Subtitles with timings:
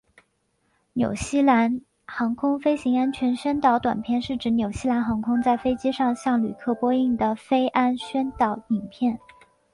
[0.93, 9.19] 纽西兰航空飞行安全宣导短片是指纽西兰航空在飞机上向旅客播映的飞安宣导影片。